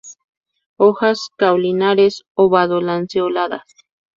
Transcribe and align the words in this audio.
Hojas 0.77 1.29
caulinares 1.37 2.23
ovadolanceoladas. 2.33 3.67